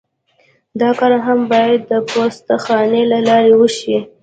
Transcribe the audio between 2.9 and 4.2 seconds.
له لارې وشي